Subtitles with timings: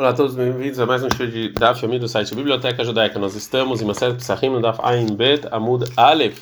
[0.00, 3.18] Olá a todos, bem-vindos a mais um show de Daf Yomi do site Biblioteca Judaica.
[3.18, 6.38] Nós estamos em Maseret Psachim no Daf Ain Bet Amud Aleph.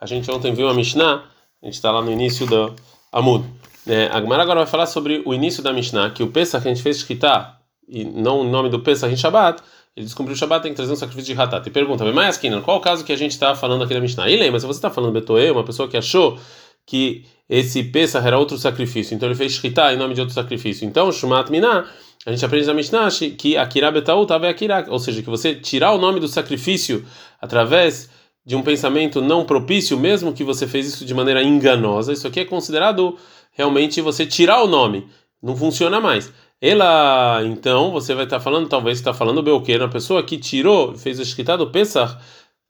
[0.00, 1.22] A gente ontem viu a Mishnah,
[1.62, 2.74] a gente está lá no início do
[3.12, 3.44] Amud.
[3.86, 6.68] É, a Gemara agora vai falar sobre o início da Mishnah, que o Pesach que
[6.70, 7.54] a gente fez Shkita,
[7.86, 9.62] e não o nome do Pesach em Shabbat,
[9.94, 11.68] ele descobriu o Shabbat, tem que trazer um sacrifício de Hatat.
[11.68, 14.30] E pergunta, mas qual o caso que a gente está falando aqui da Mishnah?
[14.30, 16.38] E lembra, se você está falando Betoe, uma pessoa que achou
[16.86, 20.88] que esse Pesach era outro sacrifício, então ele fez Shkita em nome de outro sacrifício.
[20.88, 21.84] Então, Shumat Minah
[22.26, 25.92] a gente aprende na Mishnah que Akira Betaú tava Akira, ou seja, que você tirar
[25.92, 27.04] o nome do sacrifício
[27.40, 28.08] através
[28.46, 32.40] de um pensamento não propício, mesmo que você fez isso de maneira enganosa, isso aqui
[32.40, 33.16] é considerado
[33.52, 35.06] realmente você tirar o nome,
[35.42, 36.32] não funciona mais.
[36.60, 41.18] Ela, então, você vai estar falando, talvez está falando Belqueira, a pessoa que tirou, fez
[41.18, 42.16] o escritado Pesach,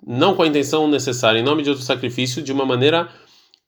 [0.04, 3.08] não com a intenção necessária, em nome de outro sacrifício, de uma maneira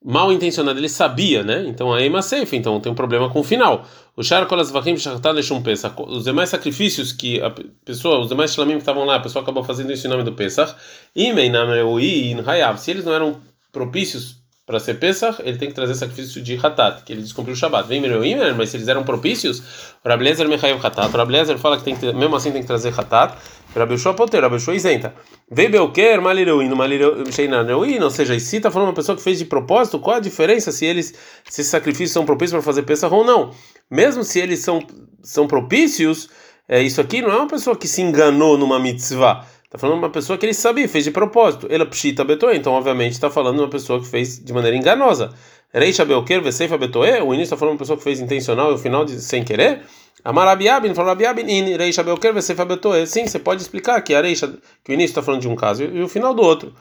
[0.09, 1.65] mal intencionado, ele sabia, né?
[1.67, 3.85] Então aí é safe, então tem um problema com o final.
[4.17, 5.97] O Sharkolas Vachim Shachtan Pesach.
[5.99, 7.53] Os demais sacrifícios que a
[7.85, 10.33] pessoa, os demais Shlamim que estavam lá, a pessoa acabou fazendo isso em nome do
[10.33, 10.77] Pesach.
[11.13, 13.41] Se eles não eram
[13.73, 17.57] propícios para ser Pesach, ele tem que trazer sacrifício de Hatat, que ele descumpriu o
[17.57, 17.89] Shabbat.
[17.89, 19.59] Vem Meroim, mas se eles eram propícios,
[20.05, 21.13] o Rablezer Mechayev Hatat.
[21.13, 23.37] O Rablezer fala que tem que, mesmo assim tem que trazer Hatat.
[23.79, 25.15] Rabeshua poter, Rabeshua isenta.
[25.51, 29.99] Vei Belker, Malireuin, Malireuin, ou seja, se está falando uma pessoa que fez de propósito,
[29.99, 33.51] qual a diferença se eles, se esses sacrifícios são propícios para fazer Pesach ou não?
[33.91, 34.81] Mesmo se eles são,
[35.23, 36.29] são propícios,
[36.69, 39.47] é, isso aqui não é uma pessoa que se enganou numa mitzvah.
[39.65, 41.67] Está falando uma pessoa que ele sabia, fez de propósito.
[41.69, 45.35] Ela pshita betoe, então obviamente está falando de uma pessoa que fez de maneira enganosa.
[45.73, 48.75] Reisha belker veseifa betoe, o início está falando de uma pessoa que fez intencional e
[48.75, 49.83] o final de, sem querer.
[50.27, 53.07] Amarabiabin, falou Rabiabin, in, Reisha belker veseifa betoe.
[53.07, 55.85] Sim, você pode explicar que a Reisha, que o início está falando de um caso
[55.85, 56.75] e, o final do outro.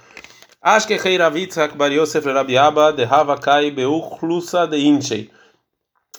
[0.59, 5.29] Acho que Reiravitz Bar Yosef Rabiaba de Hava Kai Beuchlusa de Inchei.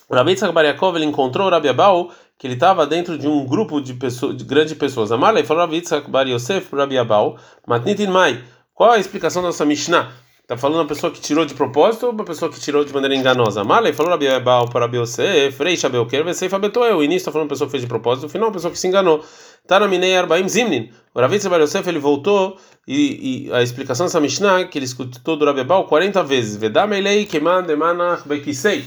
[0.08, 4.36] Rabitzak Bar Yaakov ele encontrou Rabiabau que ele estava dentro de um grupo de pessoas,
[4.36, 5.10] de grandes pessoas.
[5.10, 8.44] Amarlei falou Rav Yitzhak Bar Yosef Rabi Abau, Matnitin Mai.
[8.72, 10.12] Qual a explicação da nossa Mishnah?
[10.46, 13.16] Está falando uma pessoa que tirou de propósito ou uma pessoa que tirou de maneira
[13.16, 13.62] enganosa?
[13.62, 16.92] Amarlei falou Rabi Abau para Rabi Yosef, Rei Shabelker, Vesei Fabetoe.
[16.92, 18.78] O início está falando uma pessoa que fez de propósito, o final uma pessoa que
[18.78, 19.24] se enganou.
[19.66, 20.92] Tanaminei Arbaim Zimnin.
[21.12, 22.56] O Rav Yitzhak Bar Yosef ele voltou
[22.86, 26.56] e, e, a explicação dessa Mishnah que ele escutou do Rabi Abau 40 vezes.
[26.56, 28.84] Vedamelei Keman Demanach Bekisei.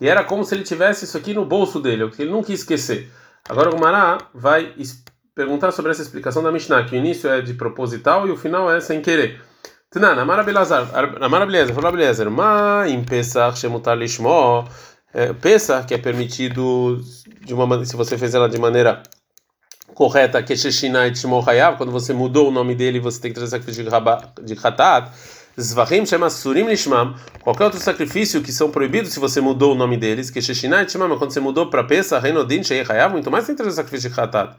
[0.00, 2.44] E era como se ele tivesse isso aqui no bolso dele, o que ele não
[2.44, 3.10] quis esquecer.
[3.48, 4.72] Agora o Gumará vai
[5.34, 8.70] perguntar sobre essa explicação da Mishnah, que o início é de proposital e o final
[8.70, 9.49] é sem querer.
[9.92, 10.88] Tnan, Amara Belazar,
[11.20, 14.64] Amara Beleza, falou Beleza, ma em Pesach shemutar lishmo,
[15.40, 17.02] Pesach que é permitido
[17.44, 19.02] de uma se você fez ela de maneira
[19.92, 23.50] correta, que Sheshinai Tishmo Hayav, quando você mudou o nome dele, você tem que trazer
[23.50, 23.84] sacrifício
[24.44, 25.10] de Hatat.
[25.60, 29.96] Zvahim chama Surim Lishmam, qualquer outro sacrifício que são proibidos se você mudou o nome
[29.96, 33.56] deles, que Sheshinai Shmam, quando você mudou para Pesa, Renodin, Shei Hayav, muito mais tem
[33.56, 34.56] que trazer sacrifício de Hatat.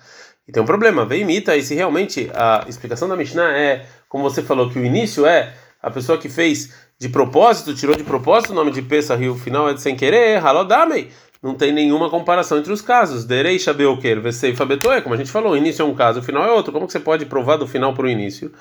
[0.47, 4.23] E tem um problema, vem imita, e se realmente a explicação da Mishnah é, como
[4.23, 8.51] você falou, que o início é a pessoa que fez de propósito, tirou de propósito
[8.51, 11.09] o nome de Pesa e o final é de sem querer, Halodamei.
[11.41, 13.25] Não tem nenhuma comparação entre os casos.
[13.25, 16.45] Derei Shabeoker, Veseifa Betoe, como a gente falou, o início é um caso, o final
[16.45, 16.71] é outro.
[16.71, 18.51] Como que você pode provar do final para o início?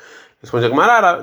[0.41, 1.23] Responde Agmarara,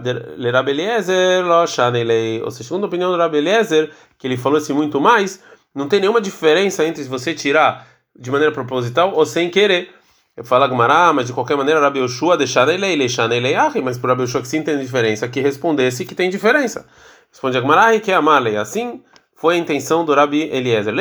[0.54, 2.44] Rabeliezer, Loshanelei.
[2.44, 3.90] Ou seja, segundo a opinião do Rabeliezer,
[4.20, 5.42] que ele falou assim muito mais,
[5.74, 9.90] não tem nenhuma diferença entre você tirar de maneira proposital ou sem querer.
[10.38, 14.22] Eu falo Agmará, mas de qualquer maneira, Rabi Yoshua deixarelei, deixarelei, ah, mas para Rabi
[14.22, 16.86] Yoshua que sim tem diferença, que respondesse que tem diferença.
[17.32, 18.56] Responde Agmará, que é amalei.
[18.56, 19.02] Assim
[19.36, 20.94] foi a intenção do Rabi Eliezer.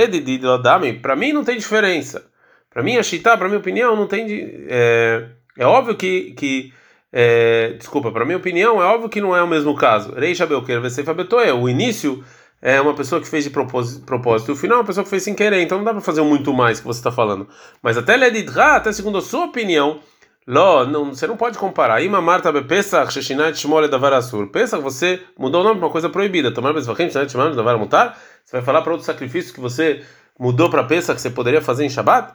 [1.02, 2.24] Para mim não tem diferença.
[2.70, 4.26] Para mim, a Shita, para minha opinião, não tem.
[4.68, 6.32] É, é óbvio que.
[6.32, 6.72] que
[7.12, 10.12] é, desculpa, para minha opinião, é óbvio que não é o mesmo caso.
[10.14, 11.50] Reisha Belker Veseifa Betoe.
[11.52, 12.22] O início
[12.60, 15.22] é uma pessoa que fez de propósito, e o final é uma pessoa que fez
[15.22, 15.60] sem querer.
[15.62, 17.48] Então não dá para fazer muito mais que você está falando.
[17.82, 20.00] Mas até Ledidra, até segundo a sua opinião,
[20.48, 22.00] Ló, não, você não pode comparar.
[22.02, 24.46] Ima Marta Pesach, Sheshinat Shmole Davar Asur.
[24.48, 26.52] Pesach, você mudou o nome para uma coisa proibida.
[26.54, 28.16] Tomar Bezvachim, Sheshinat Shmole Davar Mutar.
[28.44, 30.04] Você vai falar para outro sacrifício que você
[30.38, 32.32] mudou para Pesach que você poderia fazer em Shabbat?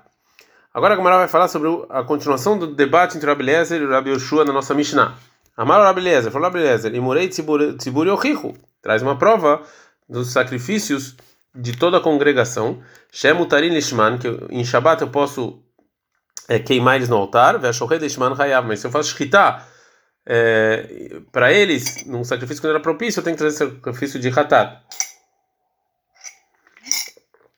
[0.74, 4.12] Agora a Gamara vai falar sobre a continuação do debate entre Rabi Eliezer e Rabi
[4.12, 5.16] Yoshua na nossa Mishnah.
[5.56, 9.62] Amaro Rabi Eliezer, falou Rabi Eliezer, Imurei Tzibur Yochichu, traz uma prova
[10.12, 11.16] dos sacrifícios
[11.56, 12.84] de toda a congregação.
[13.12, 15.64] Shem Utarin Lishman, que em Shabbat eu posso
[16.48, 19.66] é, queimar eles no altar, Veshohei Lishman Hayav, mas se eu faço shkita
[20.26, 24.28] é, para eles, num sacrifício que não era propício, eu tenho que trazer sacrifício de
[24.28, 24.82] Hatat.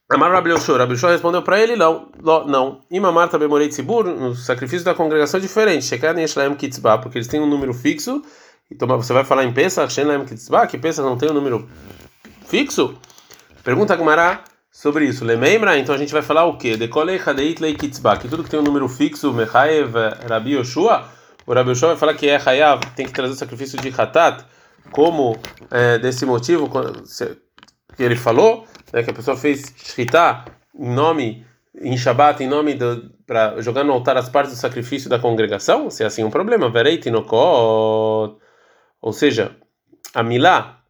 [0.10, 2.12] Amar Rabi Yoshua, Rabi Yoshua respondeu para ele, não,
[2.46, 2.82] não.
[2.92, 5.86] Imamar também morei Tzibur, no sacrifício da congregação é diferente.
[5.86, 8.22] Shekad Yeshlaem Kitzbah, porque eles têm um número fixo.
[8.70, 11.68] Então você vai falar em Pesach, Shenlaem Kitzbah, que Pesach não tem um número
[12.54, 12.96] fixo?
[13.64, 15.26] Pergunta Gumará sobre isso.
[15.26, 15.76] Lembra?
[15.80, 16.78] Então a gente vai falar o quê?
[16.78, 19.96] Dekolei Hadeit Lei Kitzbah, que tudo que tem um número fixo, Mechaev,
[20.30, 21.10] Rabi Yoshua,
[21.48, 24.46] o Rabi Yoshua vai falar que é Hayav, tem que trazer o sacrifício de Hatat,
[24.92, 25.36] como
[25.72, 30.46] é, desse motivo que ele falou, né, que a pessoa fez Shritá
[30.78, 31.44] em nome,
[31.82, 32.78] em Shabbat, em nome
[33.26, 36.70] para jogar no altar as partes do sacrifício da congregação, se é assim um problema,
[36.70, 38.38] Verei Tinokot,
[39.02, 39.56] ou seja,
[40.14, 40.83] a Milá,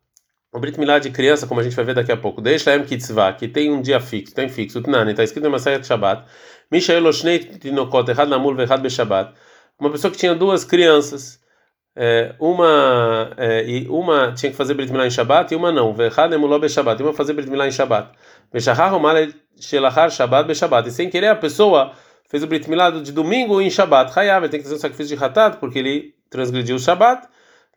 [0.53, 2.85] o Brit Milá de criança, como a gente vai ver daqui a pouco, deixa Laem
[2.85, 6.25] Kitzvah, que tem um dia fixo, tem fixo, Tnani, está escrito em Masayat Shabbat,
[6.71, 9.33] Mishael Oshnei Tinokot, Errad Namul, Verrad Beshabbat,
[9.79, 11.41] uma pessoa que tinha duas crianças,
[11.95, 15.91] é, uma é, e uma tinha que fazer Brit Milá em Shabbat e uma não,
[15.93, 18.11] Verrad Emuló Beshabbat, e uma fazer Brit Milá em Shabbat,
[18.51, 19.15] Beshahar Omar
[19.59, 21.93] Shelachar Shabbat Beshabbat, e sem querer a pessoa
[22.29, 25.17] fez o Brit Milá de domingo em Shabbat, Hayav, ele tem que fazer um sacrifício
[25.17, 27.27] de Hatat, porque ele transgrediu o Shabbat,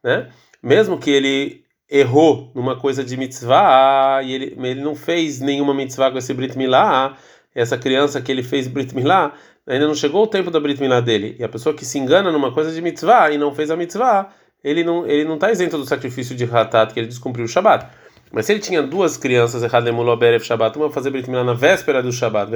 [0.03, 0.31] né?
[0.63, 6.11] Mesmo que ele errou numa coisa de mitzvah e ele, ele não fez nenhuma mitzvah
[6.11, 7.17] com esse Brit Milá,
[7.55, 9.33] essa criança que ele fez Brit Milá,
[9.67, 11.37] ainda não chegou o tempo da Brit Milá dele.
[11.39, 14.31] E a pessoa que se engana numa coisa de mitzvah e não fez a mitzvah,
[14.63, 17.87] ele não ele não está isento do sacrifício de Hatat, que ele descumpriu o Shabat.
[18.33, 22.03] Mas se ele tinha duas crianças, Berev Shabbat, uma para fazer Brit Milá na véspera
[22.03, 22.51] do Shabat,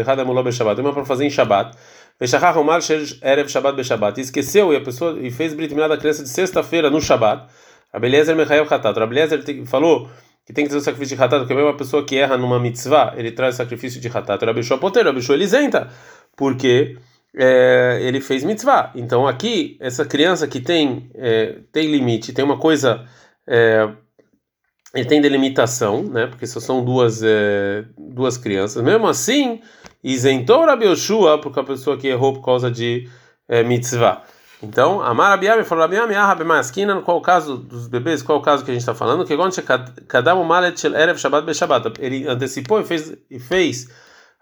[0.52, 1.76] Shabbat, uma para fazer em Shabat,
[3.22, 3.48] Erev
[4.18, 7.46] e esqueceu e a pessoa e fez Brit Milá da criança de sexta-feira no Shabat,
[7.92, 8.98] Abeliezer Mechael Hatat.
[8.98, 10.08] Abeliezer falou
[10.46, 12.58] que tem que trazer o sacrifício de Hatat, porque mesmo uma pessoa que erra numa
[12.58, 14.44] mitzvah, ele traz o sacrifício de Hatat.
[14.44, 15.88] Rabishua Poter, Rabishua ele isenta,
[16.36, 16.96] porque
[17.36, 18.92] é, ele fez mitzvah.
[18.94, 23.06] Então aqui, essa criança que tem, é, tem limite, tem uma coisa.
[23.46, 23.88] É,
[24.94, 26.26] ele tem delimitação, né?
[26.26, 28.82] Porque só são duas, é, duas crianças.
[28.82, 29.60] Mesmo assim,
[30.02, 33.08] isentou Rabi Yoshua, porque a pessoa que errou por causa de
[33.48, 34.24] é, mitzvah.
[34.62, 38.70] Então, Amar Abiame falou Abiame Ahabemaskina, qual o caso dos bebês, qual o caso que
[38.70, 39.24] a gente está falando?
[39.24, 39.54] Que quando
[40.06, 43.88] Kadam Malet Erev Shabbat Beshabbat, ele antecipou e fez, e fez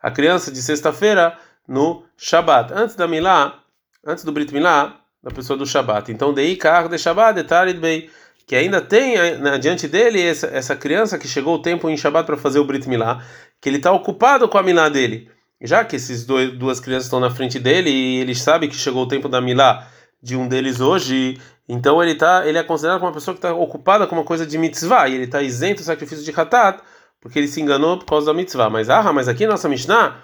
[0.02, 1.38] a criança de sexta-feira
[1.68, 3.60] no Shabbat, antes da Milá,
[4.04, 6.10] antes do Brit Milá, da pessoa do Shabbat.
[6.10, 8.10] Então, Dei Kar de Shabbat, de Tarid Bei,
[8.44, 12.26] que ainda tem né, diante dele essa, essa criança que chegou o tempo em Shabbat
[12.26, 13.22] para fazer o Brit Milá,
[13.60, 15.30] que ele está ocupado com a Milá dele.
[15.60, 19.04] Já que esses dois, duas crianças estão na frente dele e ele sabe que chegou
[19.04, 19.86] o tempo da Milá
[20.22, 21.38] de um deles hoje,
[21.68, 24.46] então ele tá, ele é considerado como uma pessoa que está ocupada com uma coisa
[24.46, 26.80] de mitzvah, e ele está isento do sacrifício de hatat,
[27.20, 28.70] porque ele se enganou por causa da mitzvah.
[28.70, 30.16] Mas ah, mas aqui nossa Mishnah,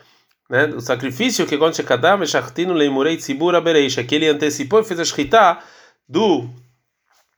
[0.48, 5.00] né, o sacrifício que quando shekadav shachtinu leimurei tzibura bereisha, que ele antecipou e fez
[5.00, 5.58] a shkita
[6.08, 6.48] do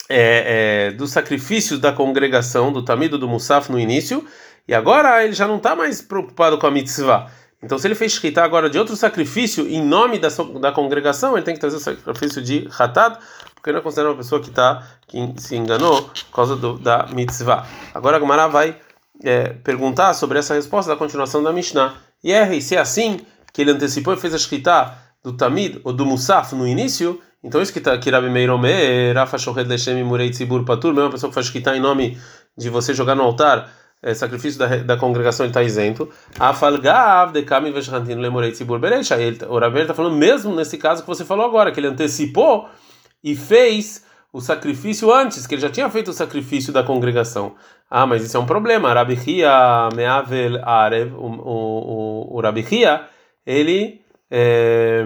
[0.08, 4.24] é, é, do sacrifício da congregação, do tamido do musaf no início,
[4.68, 7.30] e agora ele já não está mais preocupado com a mitzvah.
[7.62, 10.28] Então, se ele fez shkita agora de outro sacrifício em nome da,
[10.60, 13.18] da congregação, ele tem que trazer o sacrifício de hatat,
[13.54, 17.06] porque ele é considerado uma pessoa que tá que se enganou por causa do, da
[17.12, 17.66] mitzvah.
[17.94, 18.76] Agora a vai
[19.24, 21.94] é, perguntar sobre essa resposta da continuação da Mishnah.
[22.22, 23.20] E é, se é assim
[23.52, 24.92] que ele antecipou e fez a shkita
[25.22, 29.38] do tamid ou do musaf no início, então isso que está aqui Rabi Meirome, Rafa
[29.38, 32.18] Shohed Leshem Murei Tzibur Patur, mesmo uma pessoa que faz shkita em nome
[32.56, 33.70] de você jogar no altar
[34.02, 36.08] é, sacrifício da, da congregação está isento.
[36.38, 39.16] Afalgav de lemorei bereisha.
[39.48, 42.68] O Rabi está falando mesmo nesse caso que você falou agora, que ele antecipou
[43.22, 47.54] e fez o sacrifício antes, que ele já tinha feito o sacrifício da congregação.
[47.90, 48.92] Ah, mas isso é um problema.
[48.92, 53.08] Rabi Hia meavel arev, o, o, o Hia,
[53.46, 54.00] ele
[54.30, 55.04] é,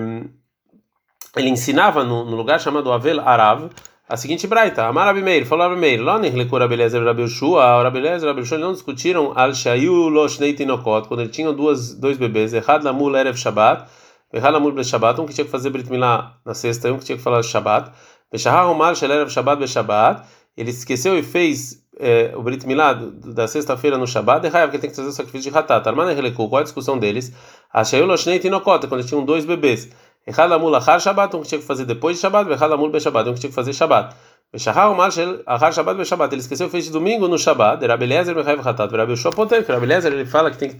[1.37, 3.71] ele ensinava no, no lugar chamado Avel Arav
[4.11, 7.81] a seguinte braita, Amar Rabi Meir, falou Rabi Meir, Lonir lecou Rabi Lezer Rabi Ushua,
[7.81, 11.53] Rabi Lezer e Rabi Ushua não discutiram al shayu lo shnei tinokot, quando ele tinha
[11.53, 13.89] duas, dois bebês, Errad lamul erev Shabbat,
[14.33, 16.99] Errad lamul ble Shabbat, um que tinha que fazer Brit Milá na sexta e um
[16.99, 17.93] que tinha que falar Shabbat,
[18.33, 20.27] Beshahar umar shel erev Shabbat be Shabbat,
[20.57, 24.91] ele esqueceu e fez é, o Brit Milá da sexta-feira no Shabbat, é porque tem
[24.91, 27.33] que fazer o sacrifício de Hatat, Armana relecou, qual a discussão deles?
[27.73, 29.89] A shayu lo shnei tinokot, quando eles tinham dois bebês,
[30.27, 33.01] Echad amul achar Shabbat, um que tinha que fazer depois de Shabbat, Echad amul be
[33.01, 34.15] Shabbat, um que tinha que fazer Shabbat.
[34.53, 38.07] Beshahar mal shel achar Shabbat be Shabbat, ele esqueceu fez de domingo no Shabbat, be
[38.45, 40.79] Chayv Hatat, que Rabi Eliezer ele fala que tem que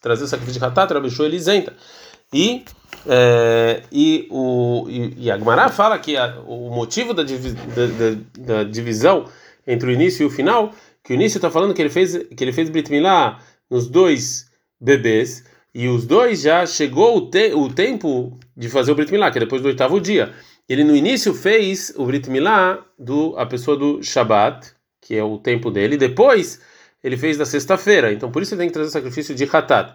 [0.00, 1.72] trazer o sacrifício de Hatat, Rabi Yoshua ele isenta.
[2.32, 2.64] E
[3.06, 9.26] é, e o e, a Gemara fala que o motivo da, da, divisão
[9.66, 10.72] entre o início e o final,
[11.02, 13.38] que o início está falando que ele fez que ele fez Brit Milá
[13.70, 14.50] nos dois
[14.80, 19.30] bebês e os dois já chegou o, te, o tempo de fazer o Brit Milá,
[19.30, 20.32] que é depois do oitavo dia.
[20.68, 25.38] Ele no início fez o Brit Milá do a pessoa do Shabat, que é o
[25.38, 26.60] tempo dele, depois
[27.02, 28.12] ele fez da sexta-feira.
[28.12, 29.94] Então por isso ele tem que trazer o sacrifício de Hatat.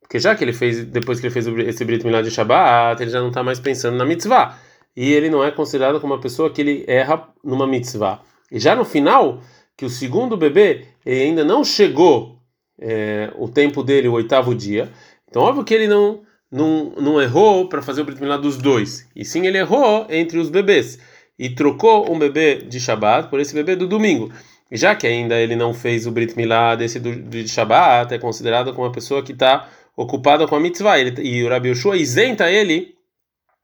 [0.00, 3.10] Porque já que ele fez, depois que ele fez esse Brit Milá de Shabat, ele
[3.10, 4.58] já não está mais pensando na mitzvah.
[4.96, 8.20] E ele não é considerado como uma pessoa que ele erra numa mitzvah.
[8.50, 9.42] E já no final,
[9.76, 12.38] que o segundo bebê ele ainda não chegou
[12.80, 14.90] é, o tempo dele, o oitavo dia.
[15.28, 19.06] Então, óbvio que ele não não, não errou para fazer o Brit Milá dos dois,
[19.14, 20.98] e sim ele errou entre os bebês
[21.38, 24.32] e trocou um bebê de Shabat por esse bebê do domingo.
[24.70, 28.72] Já que ainda ele não fez o Brit Milá desse do, de Shabat, é considerado
[28.72, 30.98] como uma pessoa que está ocupada com a mitzvah.
[30.98, 32.94] Ele, e o Rabi Yoshua isenta ele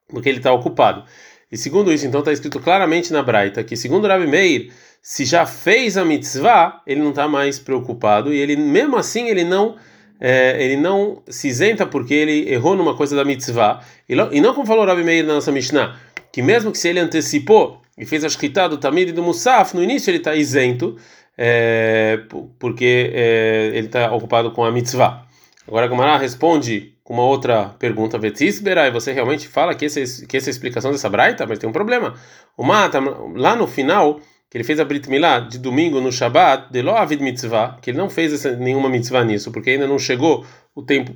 [0.09, 1.05] porque ele está ocupado.
[1.50, 4.73] E segundo isso, então está escrito claramente na Braita que, segundo Rabi Meir,
[5.03, 9.45] se já fez a mitzvah, ele não está mais preocupado e ele mesmo assim ele
[9.45, 9.76] não
[10.21, 13.80] é, ele não se isenta porque ele errou numa coisa da mitzvah.
[14.09, 15.97] E, e não como falou Rabi Meir na nossa Mishnah,
[16.33, 19.75] que mesmo que se ele antecipou e fez a shkita do Tamid e do Musaf,
[19.75, 20.97] no início ele está isento,
[21.37, 22.21] é,
[22.59, 25.26] porque é, ele está ocupado com a mitzvah.
[25.66, 30.37] Agora a responde com uma outra pergunta, Vetisbera, e você realmente fala que, esse, que
[30.37, 32.14] essa é explicação dessa braita, mas tem um problema.
[32.56, 32.99] O Mata,
[33.35, 34.21] lá no final,
[34.54, 37.90] que ele fez a Brit Milá de domingo no Shabat, de lo avid mitzvah, que
[37.90, 40.46] ele não fez essa, nenhuma mitzvah nisso, porque ainda não chegou
[40.76, 41.12] o tempo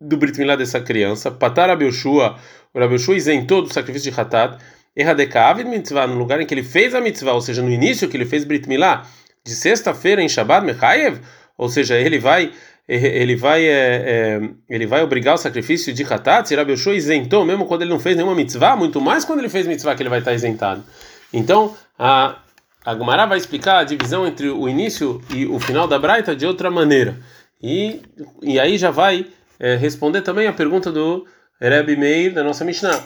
[0.00, 1.30] do Brit Milá dessa criança.
[1.30, 2.38] Patar Abelshua,
[2.72, 4.56] o Abelshua isentou do sacrifício de Hatat,
[4.96, 8.08] Erradeka avid mitzvah, no lugar em que ele fez a mitzvah, ou seja, no início
[8.08, 9.06] que ele fez Brit Milá,
[9.44, 11.18] de sexta-feira em Shabat, Mechayev,
[11.58, 12.52] ou seja, ele vai
[12.88, 17.66] ele vai é, é, ele vai obrigar o sacrifício de Hatat, Rabi Yoshua isentou mesmo
[17.66, 20.20] quando ele não fez nenhuma mitzvah, muito mais quando ele fez mitzvah que ele vai
[20.20, 20.82] estar isentado.
[21.30, 22.38] Então, a
[22.84, 26.46] a Gumara vai explicar a divisão entre o início e o final da Braita de
[26.46, 27.18] outra maneira.
[27.62, 28.00] E,
[28.42, 29.26] e aí já vai
[29.58, 31.26] é, responder também a pergunta do
[31.60, 33.02] Rebbe Meir da nossa Mishnah.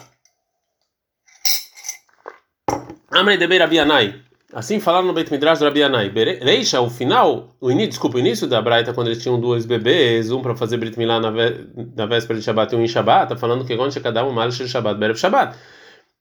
[3.11, 4.21] Amrei de Rabianai.
[4.53, 6.11] Assim falaram no Beit Midrash do Rabianai.
[6.41, 10.31] Reisha, o final, o início, desculpa, o início da Braita, quando eles tinham dois bebês,
[10.31, 13.35] um para fazer Brit Milá na, na véspera de Shabbat e um em Shabbat, tá
[13.35, 15.57] falando que quando cada um mal Shabbat, Berev Shabbat.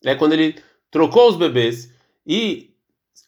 [0.05, 0.57] É quando ele
[0.91, 1.91] trocou os bebês
[2.27, 2.72] e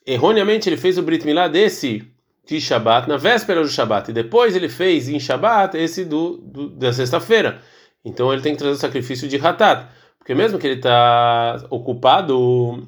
[0.06, 2.06] erroneamente ele fez o Brit Milá desse
[2.46, 6.68] de Shabat na véspera do Shabat e depois ele fez em Shabat esse do, do
[6.70, 7.60] da sexta-feira.
[8.04, 9.86] Então ele tem que trazer o sacrifício de Hatat,
[10.18, 12.86] porque mesmo que ele está ocupado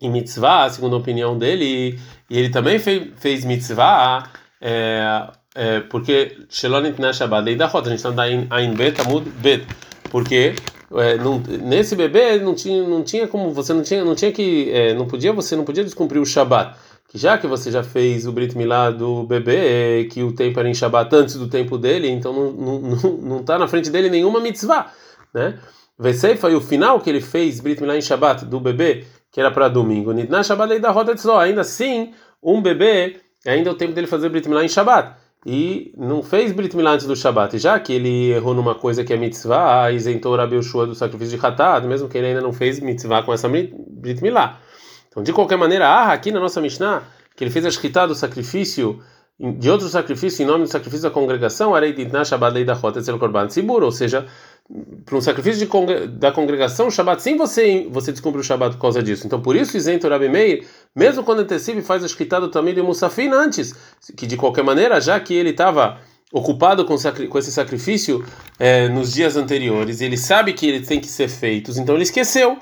[0.00, 1.98] em mitzvah, segundo a opinião dele,
[2.30, 4.30] e ele também fez, fez mitzvah,
[4.60, 9.66] é, é, porque Shelonit na Shabbat, da rota, a gente está em Bet, Amud Bet,
[10.10, 10.54] porque
[10.92, 14.70] é, não, nesse bebê não tinha, não tinha como você não tinha, não tinha que,
[14.70, 16.76] é, não podia você não podia descumprir o Shabat,
[17.08, 20.68] que já que você já fez o Brit Milá do bebê, que o tempo era
[20.68, 24.08] em Shabat antes do tempo dele, então não não, não, não tá na frente dele
[24.08, 24.90] nenhuma mitzvah,
[25.34, 25.58] né?
[26.38, 29.68] foi o final que ele fez Brit Milá em Shabat do bebê, que era para
[29.68, 30.14] domingo.
[30.14, 34.28] Na Shabat da roda só, ainda assim, um bebê, ainda é o tempo dele fazer
[34.28, 35.16] Brit Milá em Shabat
[35.46, 39.12] e não fez Brit Milá antes do Shabat, já que ele errou numa coisa que
[39.12, 42.52] é mitzvah, isentou o Rabi Yoshua do sacrifício de Hatat, mesmo que ele ainda não
[42.52, 44.58] fez mitzvah com essa Brit Milá.
[45.08, 47.02] Então, de qualquer maneira, ah, aqui na nossa Mishnah,
[47.36, 49.00] que ele fez a shkita do sacrifício,
[49.38, 52.98] de outro sacrifício, em nome do sacrifício da congregação, Arei Ditna Shabbat Lei da Rota
[52.98, 54.26] Etzel Korban Tzibur, ou seja,
[55.04, 55.68] para um sacrifício
[56.08, 59.26] da congregação, Shabbat, sim você, você descumpre o Shabbat por causa disso.
[59.26, 60.66] Então, por isso, isenta o Rabi Meir,
[60.98, 63.72] mesmo quando antecipa e faz a escrita do Tamid e Musafin antes,
[64.16, 66.00] que de qualquer maneira, já que ele estava
[66.32, 66.96] ocupado com,
[67.28, 68.24] com, esse sacrifício
[68.58, 72.58] é, nos dias anteriores, ele sabe que ele tem que ser feitos, então ele esqueceu.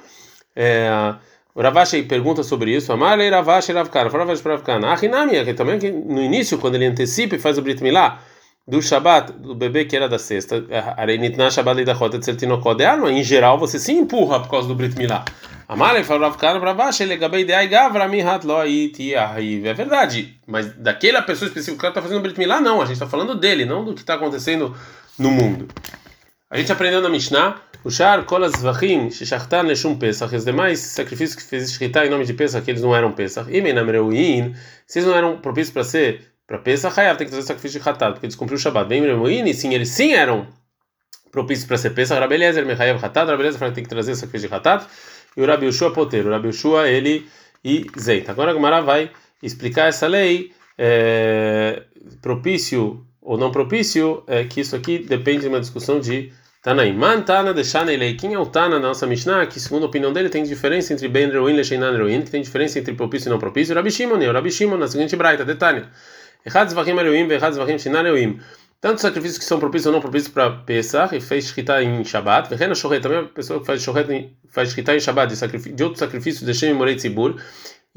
[0.55, 1.14] É,
[1.55, 2.93] o Ravashi pergunta sobre isso.
[2.93, 4.11] Amalei Ravashi Ravkana.
[4.11, 4.88] Ravashi Ravkana.
[4.88, 8.21] Ahinami, que também no início, quando ele antecipa e faz o Brit Milá,
[8.69, 10.62] do Shabat, do bebê que era da sexta,
[10.99, 14.99] Areinitna Shabat da Rota de Alma, em geral você se empurra por causa do Brit
[14.99, 15.25] Milá.
[15.68, 20.38] Amale falou Rav para baixo, ele gabei de ai gavra mi hat lo É verdade,
[20.46, 23.64] mas daquela pessoa específica que está fazendo Brit Milá, não, a gente está falando dele,
[23.64, 24.76] não do que está acontecendo
[25.18, 25.66] no mundo.
[26.49, 31.35] A gente aprendeu na Mishnah, o Shar Kolas Vachim, Shishachtan Neshum Pesach, os demais sacrifícios
[31.35, 34.54] que fez Shechitá em nome de Pesach, que eles não eram Pesach, e Menamreuin,
[34.87, 37.88] se eles não eram propícios para ser para Pesach Hayav tem que trazer sacrifício de
[37.88, 38.88] Hatat, porque descumpriu o Shabbat.
[38.88, 40.46] Bem, Remoini, sim, eles sim eram
[41.32, 42.20] propícios para ser Pesach.
[42.20, 44.87] Rabi Eliezer, Mechayev Hatat, Rabi Eliezer tem que trazer sacrifício de Hatat.
[45.37, 47.26] E o Rabi Ushua Poteiro, o Rabi Ushua ele
[47.62, 48.33] isenta.
[48.33, 49.11] Agora a Gumara vai
[49.43, 51.83] explicar essa lei, é,
[52.23, 56.95] propício ou não propício, é, que isso aqui depende de uma discussão de Tanaim.
[56.95, 58.14] Man Tana deixana ele.
[58.14, 59.47] Quem é o Tana na nossa Mishnah?
[59.47, 62.43] Que segundo a opinião dele tem diferença entre Ben Reuin e Lesheinan Reuin, que tem
[62.43, 63.75] diferença entre propício e não propício.
[63.75, 65.85] Rabi Shimon, o Rabi Shimon na seguinte braita, detalhe.
[66.45, 68.38] Echad zvachim eloim, vechad zvachim shinan eloim.
[68.80, 72.49] Tanto sacrifícios que são propícios ou não propícios para Pesach, e fez shkita em Shabbat,
[72.50, 75.99] vechena shohet, também a pessoa que faz shohet faz shkita em Shabbat, de, de outros
[75.99, 77.37] sacrifícios, de Shem Morei Tzibur,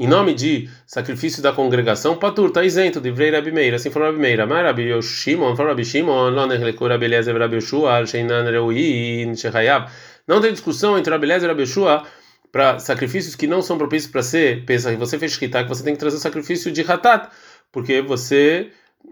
[0.02, 4.08] em nome de sacrifício da congregação, Patur está isento de Vrei Rabi Meir, assim falou
[4.08, 8.46] Rabi Meir, Amar Rabi Yoshimon, falou Rabi Shimon, Rabi Yoshua, Sheinan.
[10.26, 12.04] Não tem discussão entre Rabi Eliezer e Rabi Yoshua
[12.50, 15.94] para sacrifícios que não são propícios para ser Pesach, você fez shkita, que você tem
[15.94, 17.28] que trazer o sacrifício de Hatat,
[17.70, 18.72] porque você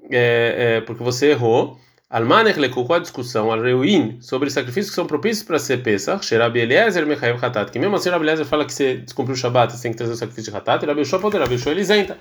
[0.10, 1.78] é, é, porque você errou.
[2.10, 3.52] Almanech qual a discussão?
[3.52, 7.78] Al reuin, sobre sacrifícios que são propícios para ser Pesach, Sherabi Eliezer Mechaev Hatat, que
[7.78, 10.16] mesmo assim Rabi Eliezer fala que você descumpriu o Shabbat, você tem que trazer o
[10.16, 12.16] sacrifício de Hatat, Rabi Yoshua pode, Rabi Yoshua ele isenta.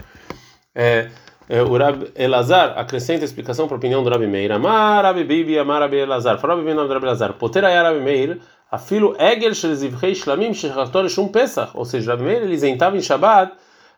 [0.75, 1.09] É,
[1.49, 4.51] é, o Rabi Elazar acrescenta a explicação para a opinião do Rabi Meir.
[4.51, 6.39] Amar Rabi Bibi, Amar Rabi Elazar.
[6.39, 7.35] Fala Rabi do Rabi Elazar.
[7.35, 11.71] Potera Rabi Meir, afilo Egel Shelzivchei Shlamim Shechator Shum Pesach.
[11.75, 13.53] Ou seja, Rabi Meir ele isentava em Shabbat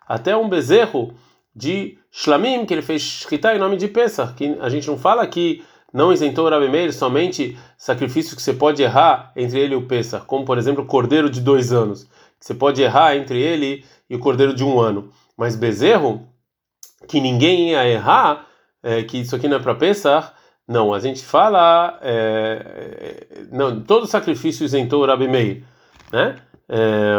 [0.06, 1.14] até um bezerro
[1.54, 4.34] de Shlamim que ele fez escritar em nome de Pesach.
[4.34, 5.62] Que a gente não fala que
[5.92, 9.86] não isentou o Rabi Meir somente sacrifícios que você pode errar entre ele e o
[9.86, 12.04] Pesach, como por exemplo o cordeiro de dois anos,
[12.38, 15.10] que você pode errar entre ele e o cordeiro de um ano.
[15.36, 16.28] Mas bezerro,
[17.06, 18.46] que ninguém ia errar,
[18.82, 20.32] é, que isso aqui não é para Pesach,
[20.66, 25.64] não, a gente fala, é, é não, todo sacrifício isentou o Rabi Meir,
[26.12, 26.36] né?
[26.68, 27.16] É,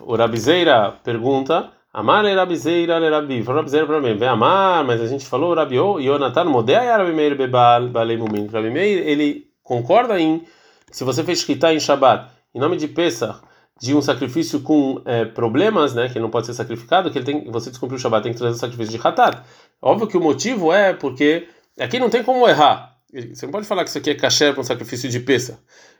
[0.00, 3.42] o Rabizeira pergunta Amar era bizeira era rabi.
[3.42, 4.16] Falou rabizeira para mim.
[4.16, 8.16] Vem amar, mas a gente falou rabi o Yonatan modea era rabi meir bebal balei
[8.16, 8.46] mumin.
[8.46, 10.44] Rabi meir ele concorda em
[10.90, 13.40] se você fez shkita em Shabbat em nome de Pesach
[13.80, 17.50] de um sacrifício com é, problemas, né, que não pode ser sacrificado, que ele tem,
[17.50, 19.42] você descumpriu o Shabbat, tem que trazer o sacrifício de Hatat.
[19.80, 21.48] Óbvio que o motivo é porque
[21.80, 22.96] aqui não tem como errar.
[23.12, 25.58] Você não pode falar que isso aqui é kasher para um sacrifício de Pesach.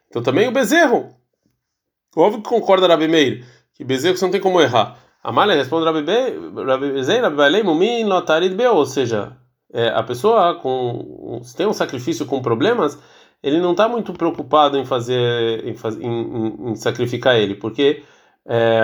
[0.08, 1.11] Então também o bezerro.
[2.14, 3.44] Óbvio que concorda Rabi Meir,
[3.75, 4.96] que bezerro você não tem como errar.
[5.23, 6.05] Amália responde Rabi
[7.05, 9.37] Zei, Rabi Balei, Mumin, Lotarid Beu, ou seja,
[9.73, 12.99] é, a pessoa com se tem um sacrifício com problemas,
[13.43, 18.02] ele não está muito preocupado em fazer, em, em, em sacrificar ele, porque
[18.47, 18.81] é,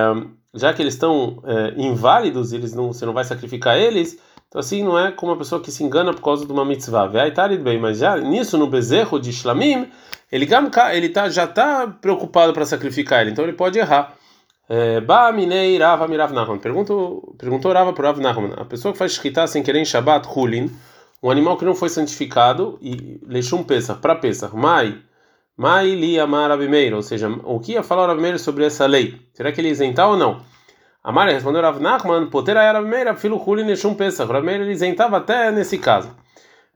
[0.54, 4.18] já que eles estão é, inválidos, eles não, você não vai sacrificar eles,
[4.49, 7.09] então assim não é como uma pessoa que se engana por causa de uma mitzvah.
[7.09, 9.88] bem, mas já nisso no bezerro de Shlamim,
[10.33, 10.49] ele,
[10.95, 14.16] ele tá, já está preocupado para sacrificar ele, então ele pode errar.
[14.68, 16.58] É, ba minei Rava mirav Nachman.
[16.58, 17.34] Perguntou,
[17.72, 18.52] Rava para Rav Nachman.
[18.56, 20.70] A pessoa que faz shkita sem querer em Shabbat, hulin,
[21.22, 24.98] um animal que não foi santificado e leixum Pesach, para Pesach, mai,
[25.56, 29.18] mai li amar Abimeir, ou seja, o que ia falar Abimeir sobre essa lei?
[29.32, 30.42] Será que ele isentar ou não?
[31.02, 34.30] Amar respondeu Rav Nachman, potera era Abimeir, filo hulin leixum Pesach.
[34.30, 36.14] Abimeir ele isentava até nesse caso.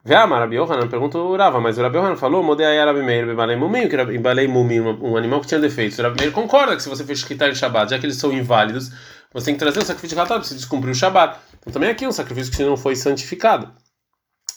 [0.04, 3.54] Veama, Rabi Yohanan perguntou o Rava, mas o Rabi Yohanan falou, Modei Rabi Meir, Bebalei
[3.54, 5.96] Mumim, que Bebalei Mumim, um animal que tinha defeitos.
[6.00, 8.32] O Rabi Meir concorda que se você fez Shkita em Shabbat, já que eles são
[8.32, 8.90] inválidos,
[9.32, 11.38] você tem que trazer o sacrifício de Hatat para você descumprir o Shabbat.
[11.60, 13.70] Então também aqui é um sacrifício que não foi santificado.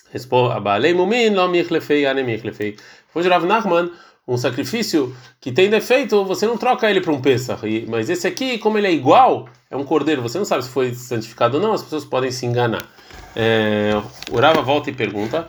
[0.10, 2.76] Responde, Abalei Mumim, Lo Michlefei, Ane Michlefei.
[3.06, 3.92] Depois o Rav Nachman,
[4.28, 7.86] um sacrifício que tem defeito, você não troca ele para um Pesach.
[7.88, 10.96] Mas esse aqui, como ele é igual, é um cordeiro, você não sabe se foi
[10.96, 12.95] santificado ou não, as pessoas podem se enganar.
[13.36, 15.48] É, o Rava volta e pergunta: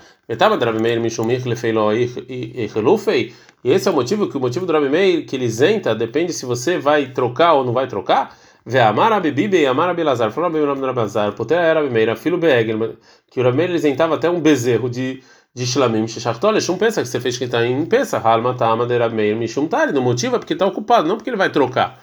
[3.64, 6.32] E esse é o motivo que o motivo do Rabi Meir que ele isenta depende
[6.32, 8.36] se você vai trocar ou não vai trocar?
[8.64, 10.32] Ve amar Abibibe e amar Abilazar.
[10.32, 12.96] Falou Rabi Meir Abelazar, potera era Rabi filho Beegel,
[13.30, 15.22] que o Rabi Meir isentava até um bezerro de
[15.56, 18.98] de Shlamim Shechartol, Shum pensa que você fez que está em pensa, Halma Tama de
[18.98, 19.90] Rabi Meir Mishum Tari.
[19.90, 21.98] No motivo é porque está ocupado, não porque ele vai trocar.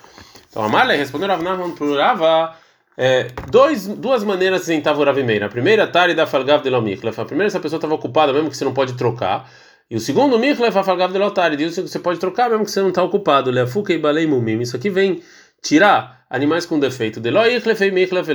[0.50, 2.56] Então Amalek respondeu Rav Nahman para Rava
[2.98, 5.44] é, dois, duas maneiras Rav Meir.
[5.44, 7.20] A primeira, Tari da Falgav de Lomichlef.
[7.20, 9.50] A primeira, se a pessoa estava ocupada, mesmo que você não pode trocar.
[9.90, 11.56] E o segundo, Michlef, Falgav de Lotari.
[11.56, 13.52] Diz que você pode trocar, mesmo que você não está ocupado.
[13.52, 14.62] Leafuka e Balei Mumim.
[14.62, 15.22] Isso aqui vem
[15.62, 17.20] tirar animais com defeito.
[17.20, 18.28] De Loichlef e Michlef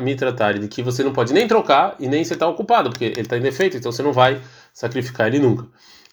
[0.00, 0.58] Mitratari.
[0.58, 3.36] De que você não pode nem trocar e nem você está ocupado, porque ele está
[3.36, 4.40] em defeito, então você não vai
[4.72, 5.66] sacrificar ele nunca.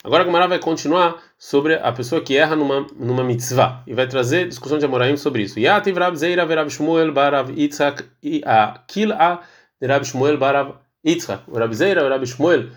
[0.06, 4.06] Agora a Gemara vai continuar sobre a pessoa que erra numa, numa mitzvah e vai
[4.06, 5.60] trazer discussão de Amoraim sobre isso.
[5.60, 8.06] Yativ Rab Zeira Verab Shmuel Barav Yitzhak
[8.46, 9.39] a Kil'a
[9.82, 11.41] Rab Shmuel Barav Yitzhak.
[11.48, 12.70] O Rab Zeira Rab Shmuel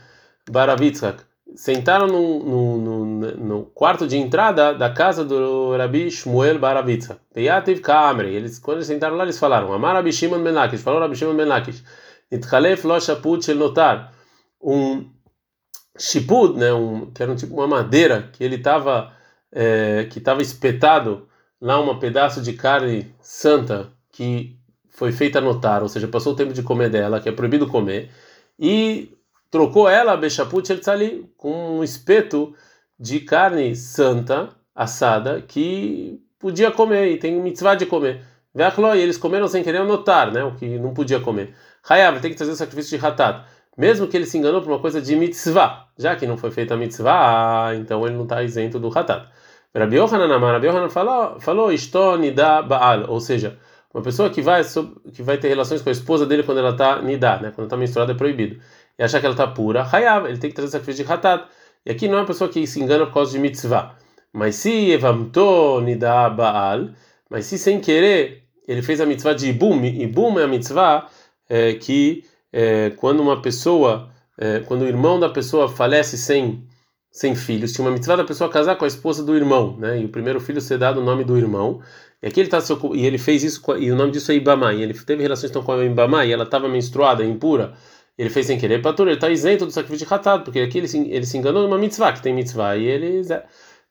[0.51, 1.19] Barav Yitzhak
[1.55, 7.21] sentaram no, no, no, quarto de entrada da casa do Rabi Shmuel Barav Yitzhak.
[7.37, 8.35] Yativ Kamre.
[8.35, 10.81] Eles quando eles sentaram lá eles falaram Amar Rabi Shimon Menakish.
[10.81, 11.83] Falou Rabi Shimon Menakish.
[12.33, 14.13] Nitkhalef Lo Shaput Shel Notar.
[14.63, 15.18] Um
[15.99, 19.13] shipud, né, um, que era um tipo uma madeira que ele estava
[19.53, 21.29] é, que estava espetado
[21.61, 24.57] lá um pedaço de carne santa que
[24.91, 28.11] foi feita notar, ou seja, passou o tempo de comer dela, que é proibido comer,
[28.59, 29.17] e
[29.51, 32.53] trocou ela, Bechaput ali com um espeto
[32.99, 38.25] de carne santa, assada, que podia comer, e tem mitzvah de comer.
[38.55, 41.55] E eles comeram sem querer notar, né, o que não podia comer.
[41.89, 43.47] Hayav, tem que trazer o sacrifício de hatat
[43.79, 46.75] mesmo que ele se enganou por uma coisa de mitzvah, já que não foi feita
[46.75, 49.29] a mitzvah, então ele não está isento do hatat.
[49.75, 51.71] Rabi Yohanan Amar, Rabi Yohanan falou, falou
[52.35, 53.57] da Baal, ou seja,
[53.95, 54.63] uma pessoa que vai,
[55.13, 57.77] que vai ter relações com a esposa dele quando ela está nidá, né, quando está
[57.77, 58.61] menstruada é proibido,
[58.99, 61.47] e achar que ela está pura, hayav, ele tem que trazer sacrifício de hatat.
[61.87, 63.95] E aqui não é uma pessoa que se engana por causa de mitzvah.
[64.33, 66.91] Mas se evamto nida Baal,
[67.31, 71.07] mas se sem querer ele fez a mitzvah de ibum, ibum é a mitzvah
[71.49, 76.65] é, que é, quando uma pessoa é, quando o irmão da pessoa falece sem
[77.11, 80.01] sem filhos, tinha uma mitzvah da pessoa casar com a esposa do irmão, né?
[80.01, 81.81] E o primeiro filho ser dado o nome do irmão.
[82.23, 82.59] E aqui ele tá
[82.95, 84.73] e ele fez isso e o nome disso é Ibama.
[84.75, 87.75] E ele teve relações então com a Ibama e ela estava menstruada, impura.
[88.17, 90.89] Ele fez sem querer, patur, ele está isento do sacrifício de ratado, porque aqui ele
[90.89, 93.21] se, ele se enganou numa mitzvah, que tem mitzvah, e ele.
[93.21, 93.43] Então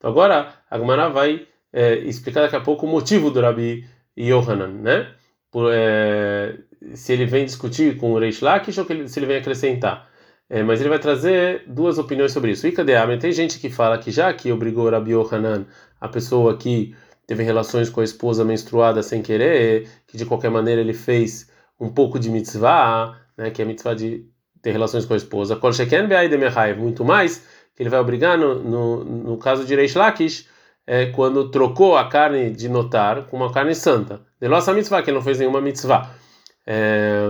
[0.03, 5.13] agora a Gemara vai é, explicar daqui a pouco o motivo do Rabi Yohanan, né?
[5.49, 6.57] Por, é,
[6.93, 10.09] se ele vem discutir com o Reish Lakish ou ele, se ele vem acrescentar.
[10.49, 12.65] É, mas ele vai trazer duas opiniões sobre isso.
[12.67, 15.65] E cadê Tem gente que fala que já que obrigou Rabi Yohanan,
[15.99, 20.79] a pessoa que teve relações com a esposa menstruada sem querer, que de qualquer maneira
[20.79, 24.25] ele fez um pouco de mitzvah, né, que é a mitzvah de
[24.61, 25.59] ter relações com a esposa.
[26.77, 30.47] Muito mais, que ele vai obrigar no, no, no caso de Reish Lakish,
[30.87, 34.21] é, quando trocou a carne de notar com uma carne santa.
[34.39, 36.09] De nossa mitzvah, que ele não fez nenhuma mitzvah.
[36.67, 37.29] É,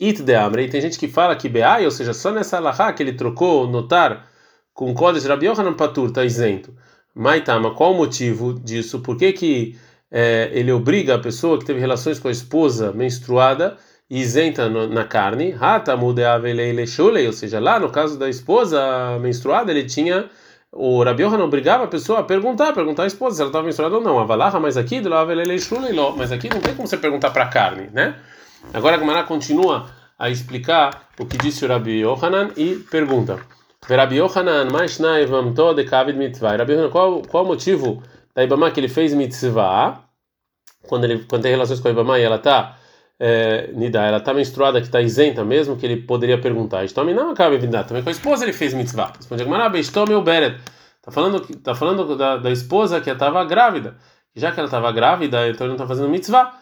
[0.00, 2.92] It de Amre, e tem gente que fala que Beai, ou seja, só nessa alahá
[2.92, 4.28] que ele trocou notar
[4.72, 6.72] com Kodesh Rabi Yohanan Patur, está isento.
[7.12, 9.00] Maitama, qual o motivo disso?
[9.00, 9.76] Por que, que
[10.08, 13.76] é, ele obriga a pessoa que teve relações com a esposa menstruada
[14.08, 15.50] isenta no, na carne?
[17.26, 20.30] Ou seja, lá no caso da esposa menstruada, ele tinha.
[20.70, 23.96] O Rabi Yohanan obrigava a pessoa a perguntar, perguntar à esposa se ela estava menstruada
[23.96, 24.20] ou não.
[24.20, 25.00] Avalaha, mas aqui,
[26.16, 28.14] mas aqui não tem como você perguntar para a carne, né?
[28.72, 33.38] Agora a Gemara continua a explicar o que disse o Rabi Yohanan e pergunta:
[33.88, 36.56] Rabi Yohanan, mais naivamto de kavid mitzvah.
[36.56, 38.02] Rabi Yohanan, qual, qual o motivo
[38.34, 40.04] da Ibama que ele fez mitzvah?
[40.86, 42.76] Quando ele quando tem relações com a Ibama e ela está
[43.18, 46.84] é, nida, ela está menstruada, que está isenta mesmo, que ele poderia perguntar.
[46.84, 47.84] Estome não acaba vinda.
[47.84, 49.12] Também com a esposa ele fez mitzvah.
[49.16, 50.60] Responde Gemara, Bestome o Beret.
[51.02, 53.96] Tá falando, tá falando da, da esposa que estava grávida.
[54.36, 56.54] Já que ela estava grávida, então ele não está fazendo mitzvah.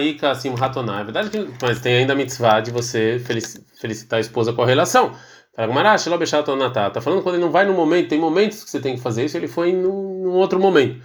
[0.00, 1.00] Ika Simhatoná.
[1.00, 5.12] É verdade mas tem ainda a mitzvah de você felicitar a esposa com a relação.
[5.54, 5.98] Fala,
[6.90, 9.24] Tá falando quando ele não vai no momento, tem momentos que você tem que fazer
[9.24, 11.02] isso, ele foi num, num outro momento.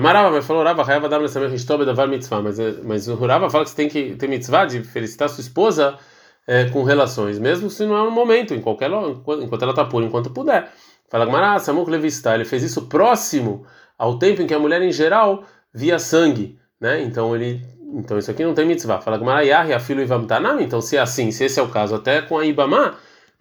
[0.00, 2.42] Marava, mas falou, Rava, Rava, Dam, Histob, Davar, Mitzvah.
[2.42, 5.98] Mas, mas o Rava fala que você tem que ter mitzvah de felicitar sua esposa
[6.46, 10.04] é, com relações, mesmo se não é no momento, em qualquer enquanto ela está pura,
[10.04, 10.72] enquanto puder.
[11.08, 13.66] Fala, Gamara, Samuk Levista, ele fez isso próximo
[13.98, 17.00] ao tempo em que a mulher em geral via sangue né?
[17.00, 17.62] Então ele,
[17.94, 19.00] então isso aqui não tem mitzvah.
[19.00, 20.60] Fala que Marayah, filho Ivam Tanam.
[20.60, 22.96] Então se é assim, se esse é o caso, até com a Ibama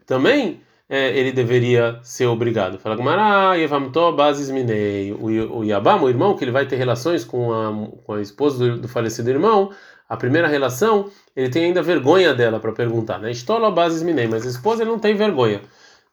[0.05, 2.77] também é, ele deveria ser obrigado.
[2.77, 3.67] Fala que Marayah,
[4.15, 5.11] bases minei.
[5.11, 7.71] O Yabam, o irmão que ele vai ter relações com a
[8.05, 9.71] com a esposa do, do falecido irmão.
[10.07, 13.31] A primeira relação, ele tem ainda vergonha dela para perguntar, né?
[13.31, 15.61] Estola bases minei, mas a esposa ele não tem vergonha.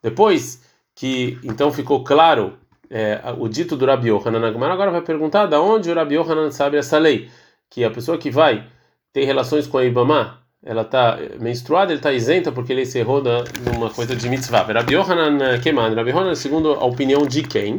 [0.03, 0.63] Depois
[0.95, 2.57] que então ficou claro
[2.91, 6.51] é, o dito do Rabi Yohanan Agmar agora vai perguntar da onde o Rabi Yohanan
[6.51, 7.29] sabe essa lei,
[7.71, 8.65] que a pessoa que vai
[9.13, 13.23] ter relações com a Ibama, ela está menstruada, ele está isenta porque ele se errou
[13.23, 14.63] numa coisa de mitzvah.
[14.63, 17.79] Rabi Yohanan Keman, Rabi Yohanan segundo a opinião de quem?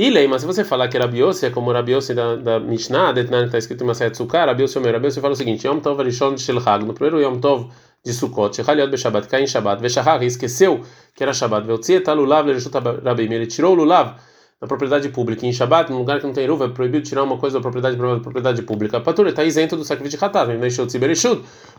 [0.00, 2.60] E lei, mas se você falar que Rabi Yossi é como Rabi Yossi da, da
[2.60, 6.00] Mishnah, está escrito em Masayat Sukkar, Rabi Yossi, Rabi Yossi fala o seguinte, Yom Tov
[6.00, 7.68] Arishon Shel no primeiro Yom Tov
[8.04, 10.80] de Sukkot, Shechaliot Beshabat, cai em Shabbat, Veshahar, esqueceu
[11.14, 12.72] que era Shabbat, Veltziet Lulav, Lereshut
[13.04, 14.16] Rabim, ele tirou Lulav
[14.60, 15.46] da propriedade pública.
[15.46, 17.96] Em Shabbat, num lugar que não tem eruva, é proibido tirar uma coisa da propriedade
[17.96, 19.00] da propriedade pública.
[19.00, 20.48] Patura está isento do sacrifício de Hatat,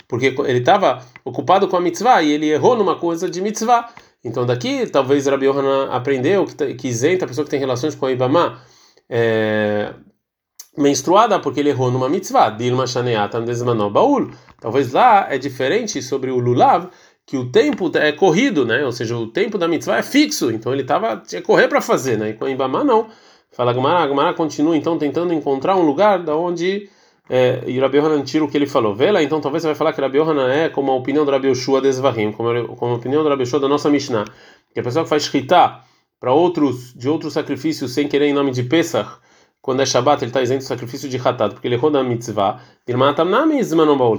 [0.08, 3.89] porque ele estava ocupado com a mitzvah e ele errou numa coisa de mitzvah.
[4.23, 8.05] Então daqui, talvez Rabi Yohanan aprendeu que, que isenta a pessoa que tem relações com
[8.05, 8.62] a Ibama
[9.10, 9.93] é,
[10.77, 12.49] menstruada porque ele errou numa mitzvah.
[12.49, 13.39] Dilma Shaneata
[13.91, 14.32] Baul.
[14.60, 16.89] Talvez lá é diferente sobre o Lulav,
[17.25, 18.84] que o tempo é corrido, né?
[18.86, 21.82] Ou seja, o tempo da mitzvah é fixo, então ele tava tinha que correr para
[21.82, 22.29] fazer, né?
[22.29, 23.08] E com a Ibama não.
[23.51, 26.89] Fala Gamara, Gamara continua então tentando encontrar um lugar da onde
[27.29, 28.95] é, e Rabi Yohanan tira o que ele falou.
[28.95, 31.32] Vê lá, então talvez você vai falar que Rabi Yohanan é como a opinião do
[31.32, 34.25] Rabi Yoshua Desvahim, como, como a opinião do Rabi Yoshua da nossa Mishnah,
[34.73, 35.82] que a pessoa que faz shkita
[36.19, 39.19] para outros de outros sacrifícios sem querer em nome de Pesach,
[39.61, 42.61] quando é Shabbat, ele está isento do sacrifício de Hatat, porque ele errou na mitzvah.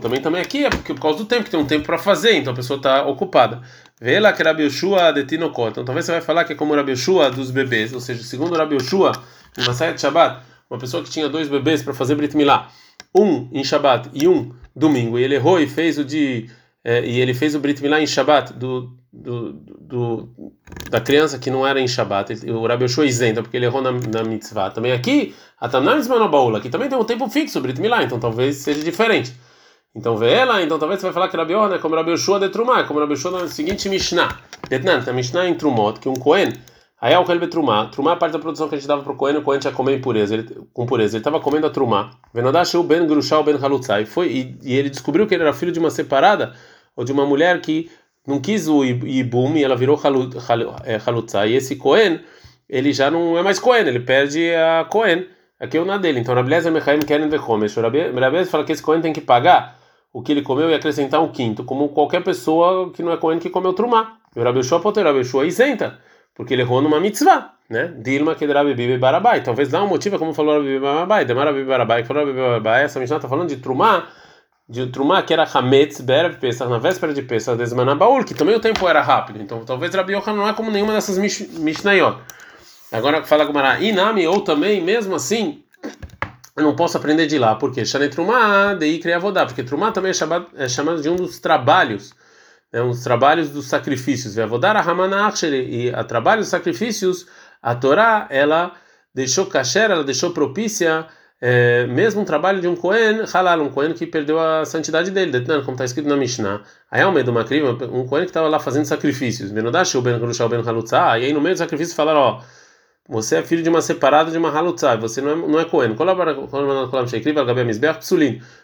[0.00, 2.34] Também, também aqui é porque, por causa do tempo, que tem um tempo para fazer,
[2.34, 3.62] então a pessoa está ocupada.
[4.00, 5.70] Vê lá que Rabi Yoshua de Tinokot.
[5.70, 8.54] Então talvez você vai falar que é como Rabi Yoshua dos bebês, ou seja, segundo
[8.54, 9.12] Rabi Yoshua,
[9.58, 12.68] em Masayat Shabbat, uma pessoa que tinha dois bebês para fazer Brit Milá,
[13.14, 16.48] um em Shabbat e um domingo, e ele errou e fez o de.
[16.84, 20.52] É, e ele fez o Brit Milá em Shabbat, do, do, do,
[20.88, 23.92] da criança que não era em Shabbat, o Rabi Yoshua isenta, porque ele errou na,
[23.92, 24.70] na mitzvah.
[24.70, 28.82] Também aqui, Atamnam Baula, aqui também tem um tempo fixo, Brit Milá, então talvez seja
[28.82, 29.34] diferente.
[29.94, 32.38] Então vê ela, então talvez você vai falar que Rabi Yohanan é como Rabi Yoshua
[32.38, 34.38] de Trumá, como Rabi Yoshua na seguinte Mishnah.
[34.68, 36.52] Detnan, a Mishnah em Trumot, que um Cohen,
[37.00, 39.12] aí é o Kelbe Trumá, Trumá é parte da produção que a gente dava para
[39.12, 42.12] o Cohen, o Cohen tinha comer pureza, ele, com pureza, ele estava comendo a Trumá.
[42.32, 45.90] Venodashu ben Grushal ben Halutzai, e, e ele descobriu que ele era filho de uma
[45.90, 46.54] separada,
[46.94, 47.90] ou de uma mulher que
[48.26, 50.00] não quis o Ibum e ela virou
[51.06, 51.46] Halutza.
[51.46, 52.20] E esse Cohen,
[52.68, 55.26] ele já não é mais Cohen, ele perde a Cohen.
[55.58, 56.20] Aqui é o na dele.
[56.20, 57.76] Então, Rabilezer Mechaim Keren Vechomesh.
[57.76, 59.78] Rabilezer fala que esse Cohen tem que pagar
[60.12, 63.38] o que ele comeu e acrescentar um quinto, como qualquer pessoa que não é Cohen
[63.38, 64.16] que comeu Trumá.
[64.34, 65.98] E o pode ter Rabishua isenta,
[66.34, 67.94] porque ele errou numa mitzvah, né?
[67.98, 69.42] Dilma que Rabi Bibi Barabai.
[69.42, 72.38] Talvez dá um motivo, como falou Rabi Bibi Barabai, Demara Bibi Barabai, que falou Bibi
[72.38, 72.84] Barabai.
[72.84, 74.08] Essa Mishnah está falando de Trumá
[74.70, 78.54] de Trumá, que era Hametz, Berev Pesach, na véspera de Pesach, Desmaná Baul, que também
[78.54, 79.42] o tempo era rápido.
[79.42, 82.18] Então talvez Rabi Yochanan não é como nenhuma dessas Mishnayot.
[82.92, 85.64] Agora fala Gumara, Inami, ou também, mesmo assim,
[86.56, 90.14] eu não posso aprender de lá, porque Shane Trumá, Dei Kriavodá, porque Trumá também é
[90.14, 92.12] chamado, é chamado de um dos trabalhos,
[92.72, 94.36] né, um dos trabalhos dos sacrifícios.
[94.36, 97.26] Veavodar a e a trabalho dos sacrifícios,
[97.60, 98.72] a Torá, ela
[99.12, 101.08] deixou kasher, ela deixou propícia
[101.40, 105.32] é, mesmo um trabalho de um Cohen, halal, um Cohen que perdeu a santidade dele,
[105.62, 106.62] como está escrito na Mishnah.
[106.90, 109.50] Aí ao meio de uma crime, um Cohen que estava lá fazendo sacrifícios.
[109.50, 112.42] E aí no meio do sacrifício falaram: Ó,
[113.08, 115.96] você é filho de uma separada de uma halutzá, você não é, não é Cohen.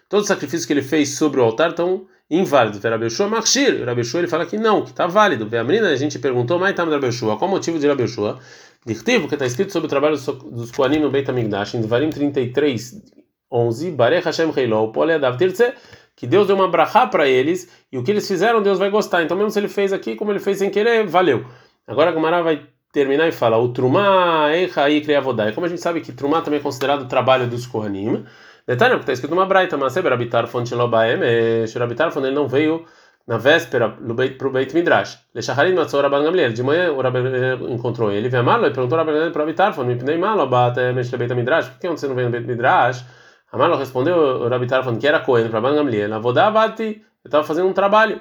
[0.09, 2.83] Todos os sacrifícios que ele fez sobre o altar estão inválidos.
[2.83, 5.49] Rabeshua Machshir, Rabeshua ele fala que não, que está válido.
[5.57, 8.39] A menina a gente perguntou, mas está Rabeshua, qual o motivo de Rabeshua?
[8.87, 13.03] Dirtivo, que está escrito sobre o trabalho dos Koanim no Beit HaMikdash, em Devarim 33,
[13.51, 15.73] 11, Barech Hashem Reilou, Poleadav Tirtze,
[16.15, 19.25] que Deus deu uma brachá para eles, e o que eles fizeram, Deus vai gostar.
[19.25, 21.45] Então, mesmo se ele fez aqui, como ele fez sem querer, valeu.
[21.85, 25.53] Agora a Gomara vai terminar e fala: o Trumá, Eicha e Kriavodai.
[25.53, 28.25] Como a gente sabe que Trumá também é considerado o trabalho dos Kohanim,
[28.69, 31.19] detalhe, porque está escrito uma braita, mas Rabitar Fontilobaem,
[31.77, 32.85] Rabitar ele não veio
[33.27, 35.19] na véspera para o Beit Midrash.
[35.35, 36.53] Lechaharit matzor Rabban Gamliel.
[36.53, 37.25] De manhã o Rabban
[37.69, 38.29] encontrou ele.
[38.29, 39.73] Vem Amalo e perguntou Rabban Gamliel para Abitar.
[39.75, 41.69] Falou: Me pnei malo, bate mexe Beit Midrash.
[41.71, 43.05] Por que você não veio no Beit Midrash?
[43.53, 46.15] Amalo respondeu o Rabitar falando que era Cohen Rabban Gamliel.
[46.15, 47.03] Avodá bate.
[47.25, 48.21] Eu estava fazendo um trabalho.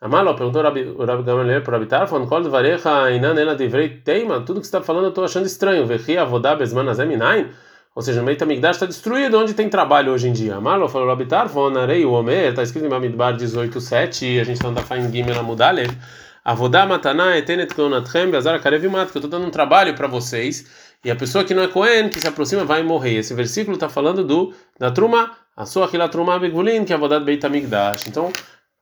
[0.00, 4.40] Amalo perguntou o Rabban Gamliel para Abitar falando: Kol varecha inan ela divrei teima.
[4.42, 5.84] Tudo que você está falando eu estou achando estranho.
[5.84, 7.50] Vechi avodá bezman azem inain.
[7.94, 10.60] Ou seja, o Beit HaMikdash está destruído, onde tem trabalho hoje em dia.
[10.60, 15.08] Malo falou Rabitar, Vonarei, Omer, está escrito em Bamidbar 18.7, a gente está andando Fain
[15.12, 15.96] Gimel Amudalev.
[16.44, 20.66] Avodá Mataná Etenet Keonatchem Beazar Karev Mat, que eu estou dando um trabalho para vocês,
[21.04, 23.18] e a pessoa que não é Cohen, que se aproxima, vai morrer.
[23.18, 26.98] Esse versículo está falando do da Truma, a sua Aquila Truma Begulin, que é a
[26.98, 28.08] Avodá Beit HaMikdash.
[28.08, 28.32] Então,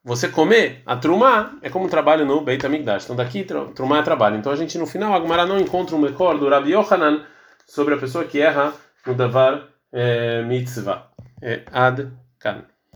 [0.02, 3.04] você comer a Truma é como um trabalho no Beit HaMikdash.
[3.04, 4.38] Então, daqui, Truma é trabalho.
[4.38, 7.26] Então, a gente no final, a Gemara não encontra um Mekor do Rabi Yohanan
[7.66, 8.72] sobre a pessoa que erra
[9.06, 9.66] ודבר
[10.44, 11.00] מצווה.
[11.66, 12.00] עד
[12.40, 12.60] כאן.